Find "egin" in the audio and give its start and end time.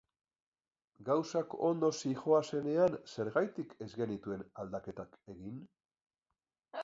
5.35-5.63